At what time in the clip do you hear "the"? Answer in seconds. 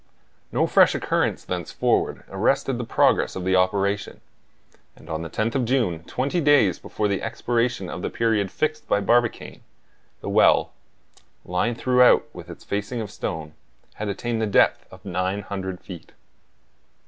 2.79-2.83, 3.45-3.55, 5.21-5.29, 7.07-7.21, 8.01-8.09, 10.21-10.27, 14.41-14.47